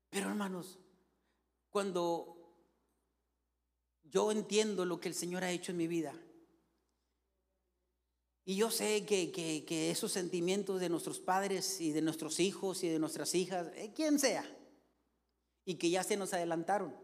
[0.09, 0.79] Pero hermanos,
[1.71, 2.40] cuando
[4.11, 6.15] yo entiendo lo que el Señor ha hecho en mi vida.
[8.45, 12.99] Y yo sé que, esos sentimientos de nuestros padres y de nuestros hijos y de
[12.99, 14.45] nuestras hijas, eh, quien sea,
[15.65, 16.95] y que ya se nos adelantaron.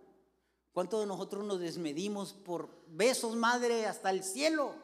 [0.73, 4.75] ¿Cuántos de nosotros nos desmedimos por besos, madre, hasta el cielo?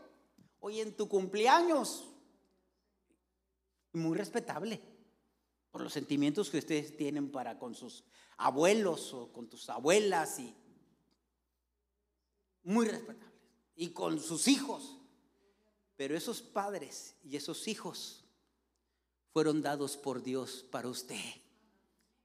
[0.61, 2.08] Hoy en tu cumpleaños.
[3.92, 4.80] Muy respetable
[5.70, 8.04] por los sentimientos que ustedes tienen para con sus
[8.37, 10.54] abuelos o con tus abuelas y
[12.64, 13.33] muy respetables,
[13.77, 14.98] y con sus hijos.
[15.96, 18.25] Pero esos padres y esos hijos
[19.33, 21.20] fueron dados por Dios para usted.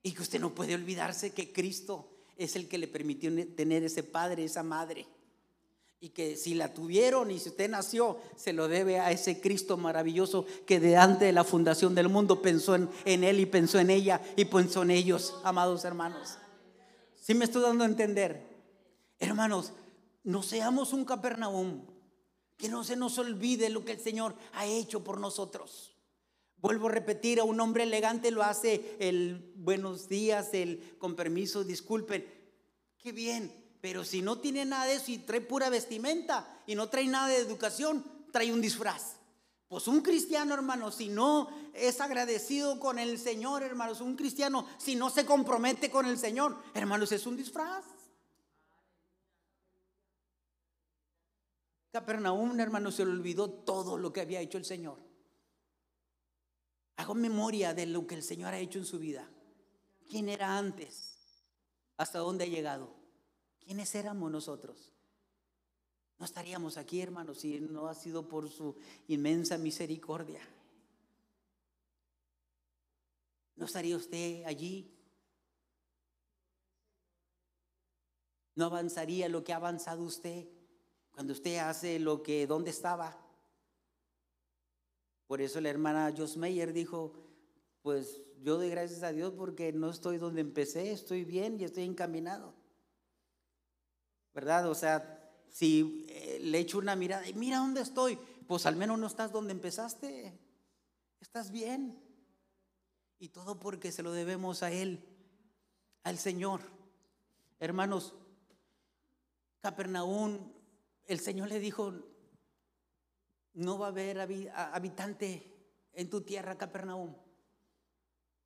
[0.03, 4.03] Y que usted no puede olvidarse que Cristo es el que le permitió tener ese
[4.03, 5.05] padre, esa madre.
[5.99, 9.77] Y que si la tuvieron y si usted nació, se lo debe a ese Cristo
[9.77, 13.79] maravilloso que de antes de la fundación del mundo pensó en, en él y pensó
[13.79, 16.37] en ella y pensó en ellos, amados hermanos.
[17.19, 18.45] Si me estoy dando a entender?
[19.19, 19.73] Hermanos,
[20.27, 21.85] no seamos un Capernaum,
[22.57, 25.95] que no se nos olvide lo que el Señor ha hecho por nosotros.
[26.57, 31.63] Vuelvo a repetir, a un hombre elegante lo hace el buenos días, el con permiso,
[31.63, 32.27] disculpen.
[32.97, 36.89] Qué bien, pero si no tiene nada de eso y trae pura vestimenta y no
[36.89, 39.15] trae nada de educación, trae un disfraz.
[39.69, 44.95] Pues un cristiano, hermano, si no es agradecido con el Señor, hermanos, un cristiano, si
[44.95, 47.96] no se compromete con el Señor, hermanos, es un disfraz.
[51.97, 54.99] Capernaum, hermano, se le olvidó todo lo que había hecho el Señor.
[56.95, 59.27] Hago memoria de lo que el Señor ha hecho en su vida.
[60.07, 61.17] ¿Quién era antes?
[61.97, 62.93] ¿Hasta dónde ha llegado?
[63.59, 64.93] ¿Quiénes éramos nosotros?
[66.19, 68.75] No estaríamos aquí, hermano, si no ha sido por su
[69.07, 70.47] inmensa misericordia.
[73.55, 74.95] ¿No estaría usted allí?
[78.53, 80.56] ¿No avanzaría lo que ha avanzado usted?
[81.17, 83.17] Cuando usted hace lo que, ¿dónde estaba?
[85.25, 87.11] Por eso la hermana Jos Meyer dijo,
[87.81, 91.85] pues yo doy gracias a Dios porque no estoy donde empecé, estoy bien y estoy
[91.85, 92.53] encaminado.
[94.35, 94.69] ¿Verdad?
[94.69, 98.99] O sea, si eh, le echo una mirada y mira dónde estoy, pues al menos
[98.99, 100.37] no estás donde empezaste.
[101.19, 101.99] Estás bien.
[103.17, 105.03] Y todo porque se lo debemos a Él,
[106.03, 106.61] al Señor.
[107.59, 108.13] Hermanos,
[109.61, 110.56] Capernaum
[111.07, 111.93] el Señor le dijo,
[113.53, 115.57] no va a haber habitante
[115.93, 117.15] en tu tierra, Capernaum.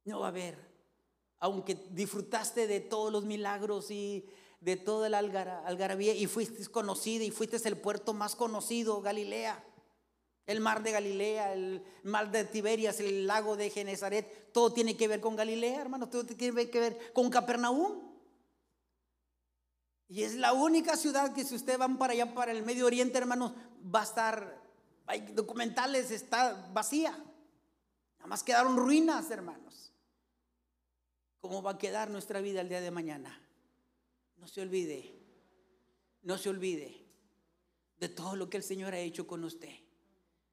[0.05, 0.57] No va a haber.
[1.39, 4.25] Aunque disfrutaste de todos los milagros y
[4.61, 9.65] de toda la algarabía y fuiste conocida y fuiste el puerto más conocido, Galilea.
[10.45, 15.07] El mar de Galilea, el mar de Tiberias, el lago de Genezaret, todo tiene que
[15.07, 18.10] ver con Galilea, hermano, todo tiene que ver con Capernaum.
[20.11, 23.17] Y es la única ciudad que si ustedes van para allá, para el Medio Oriente,
[23.17, 24.61] hermanos, va a estar,
[25.07, 27.11] hay documentales, está vacía.
[27.11, 29.93] Nada más quedaron ruinas, hermanos.
[31.39, 33.41] ¿Cómo va a quedar nuestra vida el día de mañana?
[34.35, 35.17] No se olvide,
[36.23, 37.07] no se olvide
[37.97, 39.77] de todo lo que el Señor ha hecho con usted.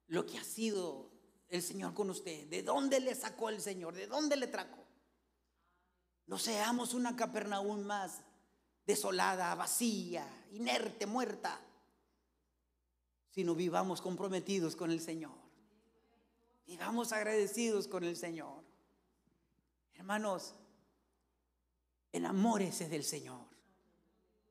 [0.07, 1.11] Lo que ha sido
[1.49, 2.47] el Señor con usted.
[2.47, 3.97] ¿De dónde le sacó el Señor?
[3.97, 4.87] ¿De dónde le trajo?
[6.27, 8.23] No seamos una Capernaum más
[8.88, 11.61] desolada, vacía, inerte, muerta,
[13.29, 15.37] sino vivamos comprometidos con el Señor.
[16.66, 18.64] Vivamos agradecidos con el Señor.
[19.92, 20.55] Hermanos,
[22.12, 23.44] enamórese del Señor.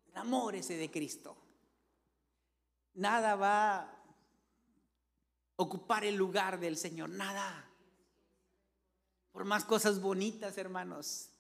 [0.10, 1.36] Enamórese de Cristo.
[2.94, 4.02] Nada va a
[5.56, 7.68] ocupar el lugar del Señor, nada.
[9.32, 11.32] Por más cosas bonitas, hermanos,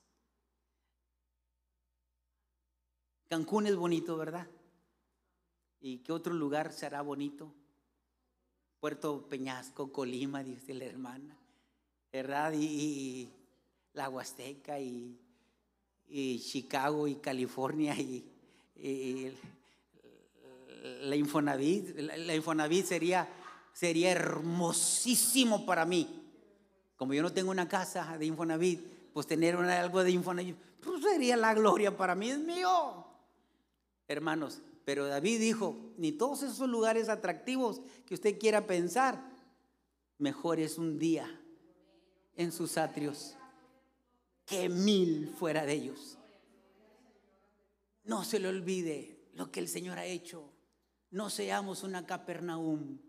[3.29, 4.47] Cancún es bonito, ¿verdad?
[5.81, 7.53] ¿Y qué otro lugar será bonito?
[8.79, 11.37] Puerto Peñasco, Colima, dice la hermana,
[12.11, 12.53] ¿verdad?
[12.55, 13.29] Y,
[13.93, 15.19] la Huasteca y,
[16.39, 18.23] Chicago y California y,
[21.01, 21.97] la Infonavit.
[21.97, 23.27] La, Infonavit sería,
[23.73, 26.23] sería hermosísimo para mí.
[26.95, 28.79] Como yo no tengo una casa de Infonavit,
[29.11, 33.05] pues tener algo de Infonavit, pues sería la gloria para mí, es mío.
[34.07, 39.21] Hermanos, pero David dijo, ni todos esos lugares atractivos que usted quiera pensar,
[40.17, 41.41] mejor es un día
[42.35, 43.35] en sus atrios
[44.45, 46.17] que mil fuera de ellos.
[48.05, 50.49] No se le olvide lo que el Señor ha hecho.
[51.11, 52.99] No seamos una Capernaum.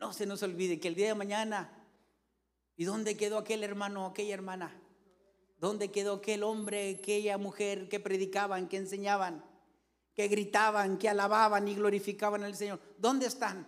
[0.00, 1.70] No se nos olvide que el día de mañana,
[2.76, 4.82] ¿y dónde quedó aquel hermano, aquella hermana?
[5.58, 9.44] ¿Dónde quedó aquel hombre, aquella mujer que predicaban, que enseñaban?
[10.16, 12.80] Que gritaban, que alababan y glorificaban al Señor.
[12.96, 13.66] ¿Dónde están?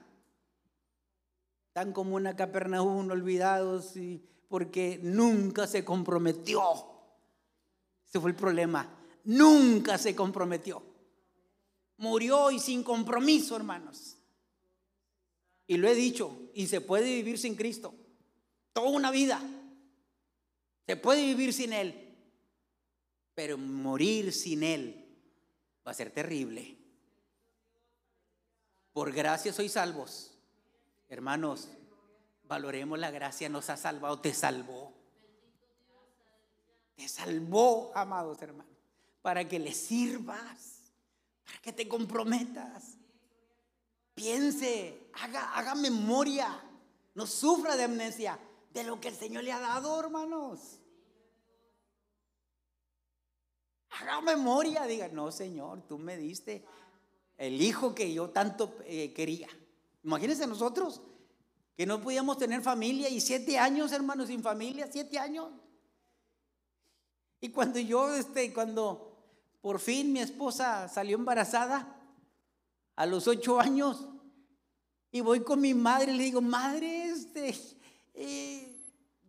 [1.66, 6.62] Están como una Capernaum olvidados y porque nunca se comprometió.
[8.08, 8.88] Ese fue el problema.
[9.24, 10.82] Nunca se comprometió.
[11.98, 14.16] Murió y sin compromiso, hermanos.
[15.66, 17.94] Y lo he dicho, y se puede vivir sin Cristo.
[18.72, 19.42] Toda una vida.
[20.86, 22.16] Se puede vivir sin Él.
[23.34, 25.07] Pero morir sin Él
[25.88, 26.76] va a ser terrible.
[28.92, 30.36] Por gracia sois salvos.
[31.08, 31.68] Hermanos,
[32.46, 34.92] valoremos la gracia, nos ha salvado, te salvó.
[36.94, 38.76] Te salvó, amados hermanos,
[39.22, 40.92] para que le sirvas,
[41.46, 42.98] para que te comprometas.
[44.14, 46.62] Piense, haga, haga memoria,
[47.14, 48.38] no sufra de amnesia
[48.74, 50.80] de lo que el Señor le ha dado, hermanos.
[54.00, 56.64] Haga memoria, diga, no Señor, tú me diste
[57.36, 59.48] el hijo que yo tanto eh, quería.
[60.04, 61.00] Imagínense nosotros
[61.76, 65.50] que no podíamos tener familia y siete años, hermanos, sin familia, siete años.
[67.40, 69.16] Y cuando yo, este, cuando
[69.60, 71.94] por fin mi esposa salió embarazada,
[72.96, 74.08] a los ocho años,
[75.12, 77.54] y voy con mi madre y le digo, madre, este,
[78.14, 78.77] eh,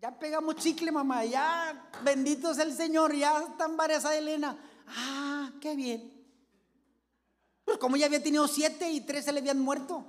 [0.02, 4.58] ya pegamos chicle, mamá, ya bendito sea el Señor, ya está embarazada Elena.
[4.88, 6.14] Ah, qué bien.
[7.66, 10.06] Pues como ya había tenido siete y tres se le habían muerto.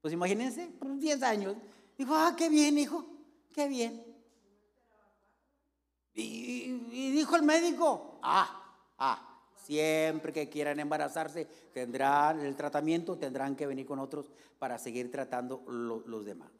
[0.00, 1.56] Pues imagínense, por diez años.
[1.98, 3.06] Dijo, ah, qué bien, hijo,
[3.52, 4.04] qué bien.
[6.14, 13.66] Y, dijo el médico, ah, ah, siempre que quieran embarazarse, tendrán el tratamiento, tendrán que
[13.66, 16.52] venir con otros para seguir tratando los demás.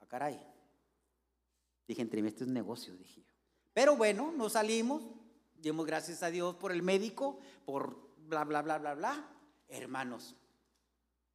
[0.00, 0.51] Ah, caray.
[1.86, 3.32] Dije, entre estos negocios, dije yo.
[3.72, 5.02] Pero bueno, nos salimos,
[5.56, 9.28] dimos gracias a Dios por el médico, por bla, bla, bla, bla, bla.
[9.68, 10.34] Hermanos,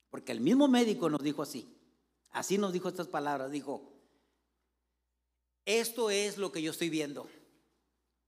[0.10, 1.68] porque el mismo médico nos dijo así,
[2.32, 3.82] así nos dijo estas palabras, dijo,
[5.66, 7.28] esto es lo que yo estoy viendo,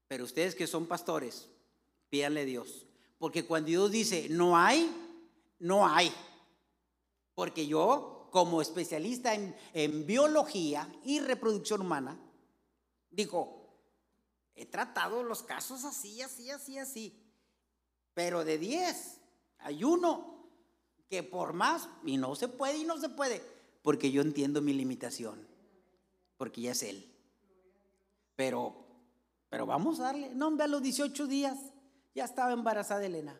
[0.08, 1.48] pero ustedes que son pastores,
[2.08, 2.86] pídanle a Dios,
[3.18, 4.90] porque cuando Dios dice, no hay,
[5.58, 6.12] no hay,
[7.34, 12.18] porque yo como especialista en, biología y reproducción humana,
[13.10, 13.68] dijo,
[14.54, 17.20] he tratado los casos así, así, así, así,
[18.14, 19.20] pero de 10
[19.58, 20.48] hay uno
[21.08, 23.42] que por más, y no se puede y no se puede,
[23.82, 25.46] porque yo entiendo mi limitación,
[26.36, 27.12] porque ya es él.
[28.36, 28.74] Pero,
[29.48, 31.58] pero vamos a darle, no, hombre, a los 18 días
[32.14, 33.38] ya estaba embarazada Elena.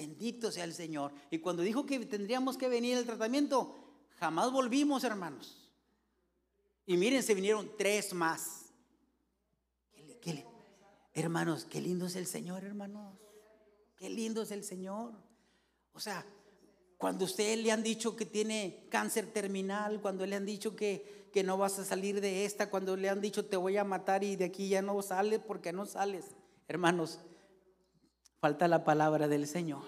[0.00, 1.12] Bendito sea el Señor.
[1.30, 3.74] Y cuando dijo que tendríamos que venir al tratamiento,
[4.18, 5.70] jamás volvimos, hermanos.
[6.86, 8.72] Y miren, se vinieron tres más.
[11.12, 13.14] hermanos, qué lindo es el Señor, hermanos.
[13.98, 15.12] Qué lindo es el Señor.
[15.92, 16.24] O sea,
[16.96, 21.42] cuando usted le han dicho que tiene cáncer terminal, cuando le han dicho que, que
[21.42, 24.36] no vas a salir de esta, cuando le han dicho te voy a matar y
[24.36, 26.24] de aquí ya no sales porque no sales.
[26.68, 27.18] Hermanos,
[28.40, 29.82] Falta la palabra del Señor.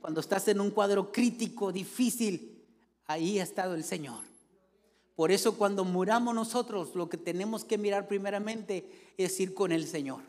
[0.00, 2.62] Cuando estás en un cuadro crítico, difícil,
[3.06, 4.22] ahí ha estado el Señor.
[5.16, 9.86] Por eso cuando muramos nosotros, lo que tenemos que mirar primeramente es ir con el
[9.86, 10.20] Señor.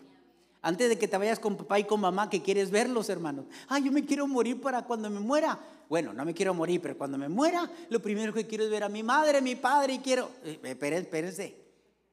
[0.62, 3.46] Antes de que te vayas con papá y con mamá, que quieres verlos, hermanos.
[3.68, 5.60] Ah, yo me quiero morir para cuando me muera.
[5.90, 8.84] Bueno, no me quiero morir, pero cuando me muera, lo primero que quiero es ver
[8.84, 10.30] a mi madre, mi padre y quiero...
[10.46, 11.56] Eh, espérense, espérense.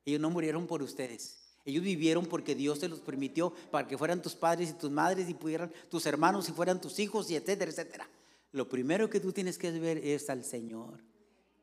[0.05, 1.40] Ellos no murieron por ustedes.
[1.65, 5.29] Ellos vivieron porque Dios se los permitió para que fueran tus padres y tus madres
[5.29, 8.09] y pudieran tus hermanos y fueran tus hijos y etcétera, etcétera.
[8.53, 11.01] Lo primero que tú tienes que ver es al Señor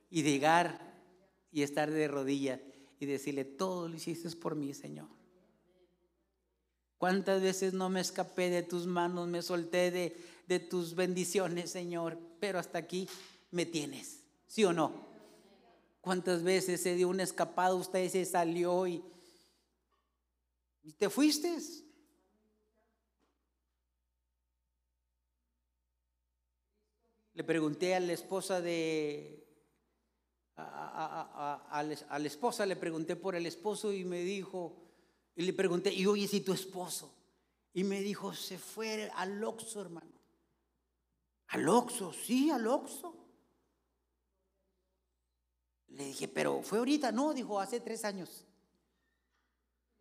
[0.10, 0.80] y llegar
[1.52, 2.60] y estar de rodillas
[3.00, 5.08] y decirle, todo lo hiciste por mí, Señor.
[6.98, 10.18] ¿Cuántas veces no me escapé de tus manos, me solté de,
[10.48, 12.18] de tus bendiciones, Señor?
[12.40, 13.08] Pero hasta aquí
[13.52, 15.08] me tienes, ¿sí o no?
[16.02, 19.04] ¿Cuántas veces se dio un escapado, usted se salió y,
[20.88, 21.54] y te fuiste?
[27.34, 29.46] Le pregunté a la esposa de,
[30.56, 34.78] a, la esposa le pregunté por el esposo y me dijo,
[35.36, 37.14] y le pregunté, y oye, si tu esposo,
[37.74, 40.14] y me dijo, se fue al Oxo, hermano.
[41.48, 43.14] Al Oxo, sí, al Oxo.
[45.90, 48.47] Le dije, pero fue ahorita, no, dijo, hace tres años.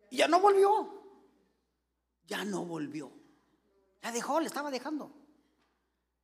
[0.09, 0.97] Y ya no volvió.
[2.27, 3.11] Ya no volvió.
[4.01, 5.13] La dejó, le estaba dejando.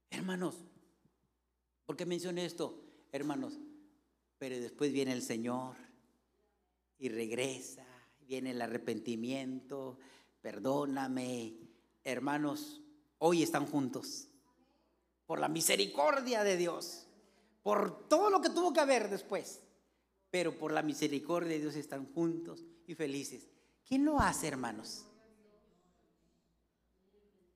[0.10, 0.64] Hermanos,
[1.86, 2.80] ¿por qué mencioné esto?
[3.12, 3.60] Hermanos,
[4.38, 5.76] pero después viene el Señor
[7.00, 7.86] y regresa,
[8.22, 9.98] viene el arrepentimiento,
[10.42, 11.58] perdóname.
[12.04, 12.82] Hermanos,
[13.20, 14.28] hoy están juntos.
[15.26, 17.08] Por la misericordia de Dios.
[17.64, 19.62] Por todo lo que tuvo que haber después.
[20.30, 23.53] Pero por la misericordia de Dios están juntos y felices.
[23.88, 25.06] ¿Quién lo hace, hermanos?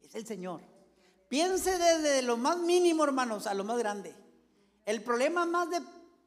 [0.01, 0.61] Es el Señor.
[1.29, 4.15] Piense desde lo más mínimo, hermanos, a lo más grande.
[4.85, 5.81] El problema más de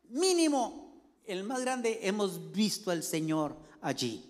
[0.08, 4.26] mínimo, el más grande, hemos visto al Señor allí.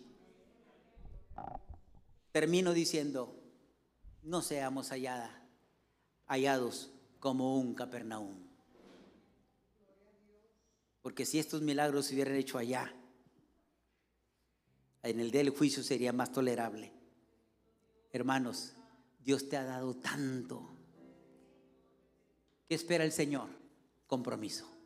[2.30, 3.34] Termino diciendo,
[4.22, 5.44] no seamos hallada,
[6.26, 8.36] hallados como un Capernaum.
[11.02, 12.94] Porque si estos milagros se hubieran hecho allá,
[15.02, 16.92] en el día del juicio sería más tolerable.
[18.12, 18.74] Hermanos,
[19.22, 20.70] Dios te ha dado tanto.
[22.68, 23.48] ¿Qué espera el Señor?
[24.06, 24.80] Compromiso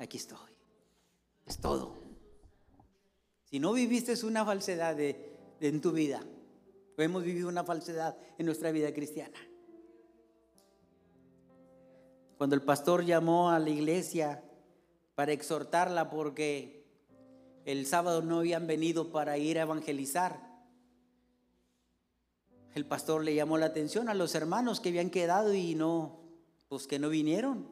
[0.00, 0.38] aquí estoy.
[1.46, 1.98] Es todo.
[3.44, 6.24] Si no viviste una falsedad de, en tu vida,
[6.96, 9.38] hemos vivido una falsedad en nuestra vida cristiana.
[12.36, 14.42] Cuando el pastor llamó a la iglesia
[15.14, 16.79] para exhortarla porque
[17.64, 20.50] el sábado no habían venido para ir a evangelizar,
[22.74, 26.20] el pastor le llamó la atención a los hermanos que habían quedado y no,
[26.68, 27.68] pues que no vinieron.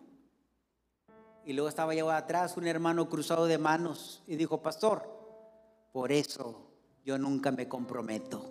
[1.45, 5.09] Y luego estaba yo atrás un hermano cruzado de manos y dijo, pastor,
[5.93, 6.69] por eso
[7.05, 8.45] yo nunca me comprometo.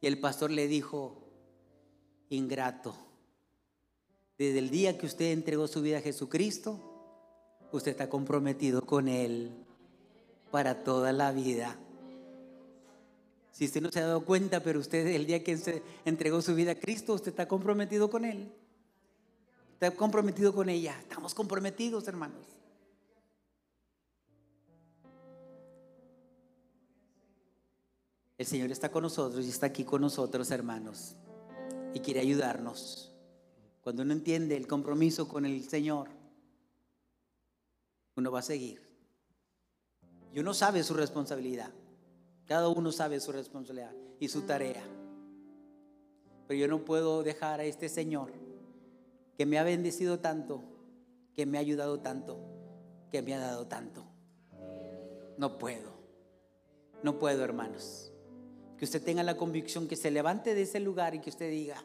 [0.00, 1.28] Y el pastor le dijo,
[2.30, 2.94] ingrato,
[4.38, 6.89] desde el día que usted entregó su vida a Jesucristo,
[7.72, 9.50] usted está comprometido con Él
[10.50, 11.76] para toda la vida.
[13.52, 16.72] Si usted no se ha dado cuenta, pero usted el día que entregó su vida
[16.72, 18.52] a Cristo, usted está comprometido con Él.
[19.74, 20.94] Está comprometido con ella.
[21.00, 22.46] Estamos comprometidos, hermanos.
[28.36, 31.16] El Señor está con nosotros y está aquí con nosotros, hermanos.
[31.94, 33.12] Y quiere ayudarnos.
[33.82, 36.08] Cuando uno entiende el compromiso con el Señor,
[38.16, 38.80] uno va a seguir.
[40.32, 41.70] Y uno sabe su responsabilidad.
[42.46, 44.82] Cada uno sabe su responsabilidad y su tarea.
[46.46, 48.32] Pero yo no puedo dejar a este Señor
[49.36, 50.62] que me ha bendecido tanto,
[51.34, 52.38] que me ha ayudado tanto,
[53.10, 54.04] que me ha dado tanto.
[55.38, 55.92] No puedo,
[57.02, 58.12] no puedo, hermanos.
[58.76, 61.82] Que usted tenga la convicción que se levante de ese lugar y que usted diga,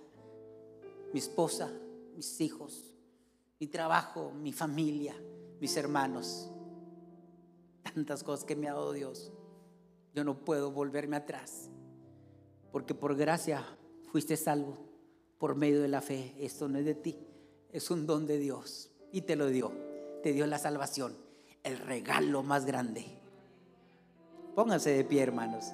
[1.13, 1.71] mi esposa,
[2.15, 2.95] mis hijos,
[3.59, 5.15] mi trabajo, mi familia,
[5.65, 6.51] mis hermanos,
[7.81, 9.31] tantas cosas que me ha dado Dios.
[10.13, 11.71] Yo no puedo volverme atrás,
[12.71, 13.65] porque por gracia
[14.11, 14.77] fuiste salvo
[15.39, 16.35] por medio de la fe.
[16.37, 17.17] Esto no es de ti,
[17.71, 19.71] es un don de Dios y te lo dio.
[20.21, 21.17] Te dio la salvación,
[21.63, 23.03] el regalo más grande.
[24.53, 25.71] Pónganse de pie, hermanos.